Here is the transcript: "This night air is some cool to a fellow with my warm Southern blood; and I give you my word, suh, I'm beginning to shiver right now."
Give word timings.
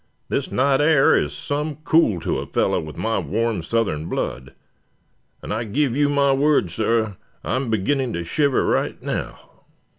"This 0.29 0.51
night 0.51 0.81
air 0.81 1.15
is 1.15 1.31
some 1.31 1.75
cool 1.83 2.19
to 2.21 2.39
a 2.39 2.47
fellow 2.47 2.79
with 2.79 2.97
my 2.97 3.19
warm 3.19 3.61
Southern 3.61 4.07
blood; 4.07 4.53
and 5.43 5.53
I 5.53 5.63
give 5.63 5.95
you 5.95 6.09
my 6.09 6.33
word, 6.33 6.71
suh, 6.71 7.11
I'm 7.43 7.69
beginning 7.69 8.11
to 8.13 8.23
shiver 8.23 8.65
right 8.65 8.99
now." 9.03 9.37